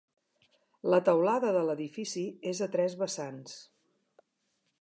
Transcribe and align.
La 0.93 0.99
teulada 1.09 1.51
de 1.57 1.61
l'edifici 1.69 2.25
és 2.55 2.65
a 2.67 2.71
tres 2.77 2.99
vessants. 3.05 3.57